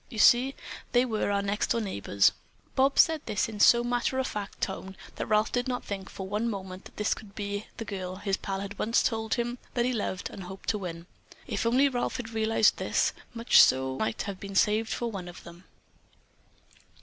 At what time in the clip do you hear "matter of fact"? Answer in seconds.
3.83-4.55